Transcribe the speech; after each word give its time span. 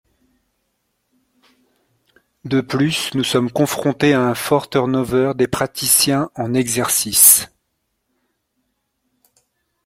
De 2.43 2.59
plus, 2.59 3.13
nous 3.13 3.23
sommes 3.23 3.51
confrontés 3.51 4.13
à 4.15 4.25
un 4.27 4.33
fort 4.33 4.67
turnover 4.67 5.33
des 5.35 5.47
praticiens 5.47 6.31
en 6.33 6.55
exercice. 6.55 7.51